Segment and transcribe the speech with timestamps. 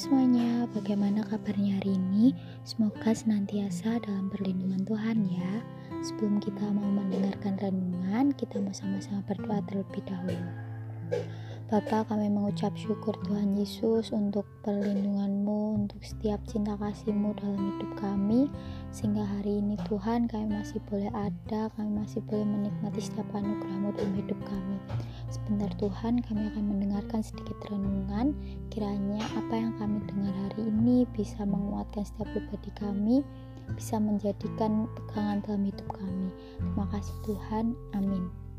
[0.00, 2.32] semuanya, bagaimana kabarnya hari ini?
[2.64, 5.60] Semoga senantiasa dalam perlindungan Tuhan ya.
[6.00, 10.69] Sebelum kita mau mendengarkan renungan, kita mau sama-sama berdoa terlebih dahulu.
[11.70, 18.50] Bapa kami mengucap syukur Tuhan Yesus untuk perlindunganmu, untuk setiap cinta kasihmu dalam hidup kami.
[18.90, 24.14] Sehingga hari ini Tuhan kami masih boleh ada, kami masih boleh menikmati setiap anugerahmu dalam
[24.18, 24.82] hidup kami.
[25.30, 28.34] Sebentar Tuhan kami akan mendengarkan sedikit renungan.
[28.74, 33.22] Kiranya apa yang kami dengar hari ini bisa menguatkan setiap pribadi kami
[33.78, 36.34] bisa menjadikan pegangan dalam hidup kami.
[36.58, 38.49] Terima kasih Tuhan, amin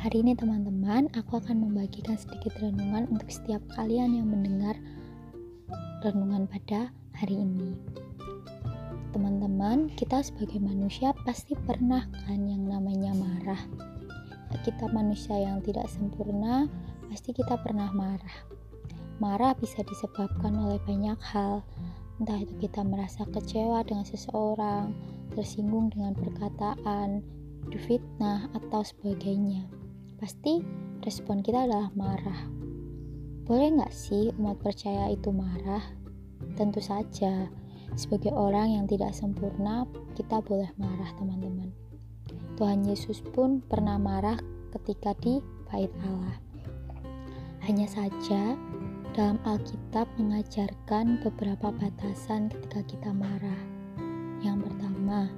[0.00, 4.72] Hari ini teman-teman, aku akan membagikan sedikit renungan untuk setiap kalian yang mendengar
[6.00, 7.76] renungan pada hari ini.
[9.12, 13.60] Teman-teman, kita sebagai manusia pasti pernah kan yang namanya marah.
[14.64, 16.64] Kita manusia yang tidak sempurna,
[17.12, 18.48] pasti kita pernah marah.
[19.20, 21.60] Marah bisa disebabkan oleh banyak hal,
[22.16, 24.96] entah itu kita merasa kecewa dengan seseorang,
[25.36, 27.20] tersinggung dengan perkataan,
[27.68, 29.68] difitnah, atau sebagainya
[30.20, 30.60] pasti
[31.00, 32.44] respon kita adalah marah.
[33.48, 35.80] Boleh nggak sih umat percaya itu marah?
[36.60, 37.48] Tentu saja,
[37.96, 41.72] sebagai orang yang tidak sempurna, kita boleh marah teman-teman.
[42.60, 44.36] Tuhan Yesus pun pernah marah
[44.76, 45.40] ketika di
[45.72, 46.36] bait Allah.
[47.64, 48.54] Hanya saja,
[49.16, 53.60] dalam Alkitab mengajarkan beberapa batasan ketika kita marah.
[54.44, 55.32] Yang pertama,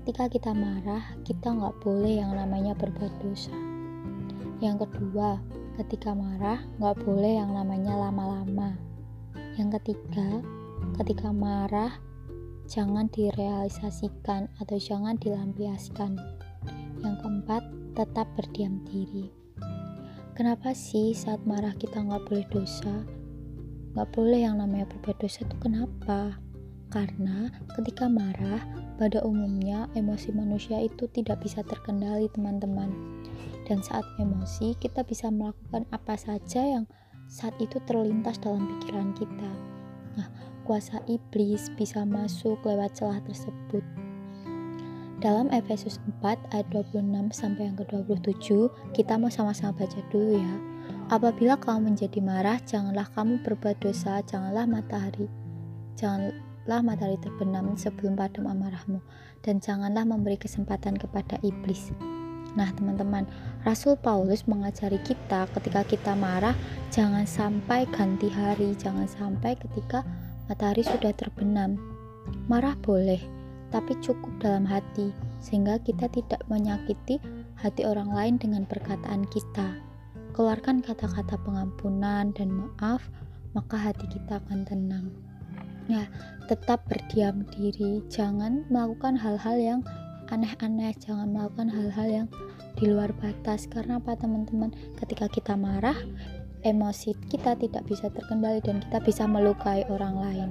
[0.00, 3.73] ketika kita marah, kita nggak boleh yang namanya berbuat dosa.
[4.64, 5.44] Yang kedua,
[5.76, 8.72] ketika marah nggak boleh yang namanya lama-lama.
[9.60, 10.40] Yang ketiga,
[10.96, 11.92] ketika marah
[12.64, 16.16] jangan direalisasikan atau jangan dilampiaskan.
[17.04, 17.62] Yang keempat,
[17.92, 19.28] tetap berdiam diri.
[20.32, 23.04] Kenapa sih saat marah kita nggak boleh dosa?
[23.92, 26.40] Nggak boleh yang namanya berbuat dosa itu kenapa?
[26.94, 28.62] Karena ketika marah,
[28.94, 32.94] pada umumnya emosi manusia itu tidak bisa terkendali teman-teman
[33.66, 36.86] dan saat emosi kita bisa melakukan apa saja yang
[37.26, 39.50] saat itu terlintas dalam pikiran kita.
[40.14, 40.30] Nah,
[40.62, 43.82] kuasa iblis bisa masuk lewat celah tersebut.
[45.18, 50.54] Dalam Efesus 4 ayat 26 sampai yang ke-27, kita mau sama-sama baca dulu ya.
[51.08, 55.26] Apabila kamu menjadi marah, janganlah kamu berbuat dosa, janganlah matahari
[56.64, 59.04] janganlah matahari terbenam sebelum padam amarahmu,
[59.44, 61.92] dan janganlah memberi kesempatan kepada iblis.
[62.56, 63.28] Nah, teman-teman,
[63.68, 66.56] Rasul Paulus mengajari kita ketika kita marah,
[66.88, 70.08] jangan sampai ganti hari, jangan sampai ketika
[70.48, 71.76] matahari sudah terbenam.
[72.48, 73.20] Marah boleh,
[73.68, 75.12] tapi cukup dalam hati,
[75.44, 77.20] sehingga kita tidak menyakiti
[77.60, 79.76] hati orang lain dengan perkataan kita.
[80.32, 83.04] Keluarkan kata-kata pengampunan dan maaf,
[83.52, 85.12] maka hati kita akan tenang.
[85.84, 86.08] Ya,
[86.48, 89.80] tetap berdiam diri, jangan melakukan hal-hal yang
[90.32, 90.96] aneh-aneh.
[90.96, 92.26] Jangan melakukan hal-hal yang
[92.80, 93.68] di luar batas.
[93.68, 94.72] Karena apa teman-teman?
[94.96, 95.96] Ketika kita marah
[96.64, 100.50] emosi kita tidak bisa terkendali dan kita bisa melukai orang lain.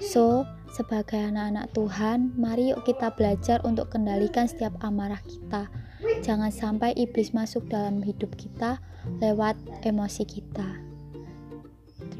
[0.00, 5.72] So sebagai anak-anak Tuhan mari yuk kita belajar untuk kendalikan setiap amarah kita.
[6.20, 8.80] Jangan sampai iblis masuk dalam hidup kita
[9.20, 10.89] lewat emosi kita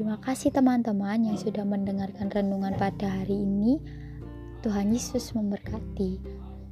[0.01, 3.77] Terima kasih teman-teman yang sudah mendengarkan renungan pada hari ini.
[4.65, 6.17] Tuhan Yesus memberkati.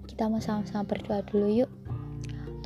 [0.09, 1.69] Kita mau sama-sama berdoa dulu yuk.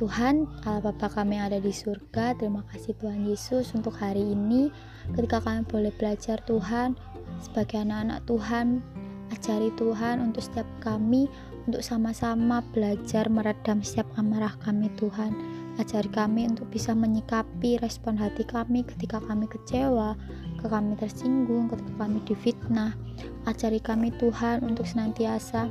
[0.00, 4.72] Tuhan, Allah Bapa kami yang ada di surga, terima kasih Tuhan Yesus untuk hari ini
[5.12, 6.96] ketika kami boleh belajar Tuhan
[7.44, 8.80] sebagai anak-anak Tuhan,
[9.36, 11.28] ajari Tuhan untuk setiap kami
[11.68, 15.53] untuk sama-sama belajar meredam setiap amarah kami Tuhan.
[15.74, 20.14] Ajari kami untuk bisa menyikapi respon hati kami ketika kami kecewa,
[20.54, 22.94] ketika kami tersinggung, ketika kami difitnah.
[23.44, 25.66] Ajari kami Tuhan untuk senantiasa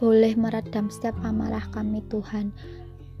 [0.00, 2.56] boleh meredam setiap amarah kami Tuhan.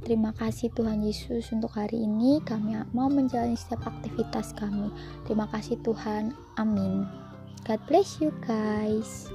[0.00, 4.88] Terima kasih Tuhan Yesus untuk hari ini kami mau menjalani setiap aktivitas kami.
[5.28, 6.32] Terima kasih Tuhan.
[6.56, 7.04] Amin.
[7.68, 9.28] God bless you guys.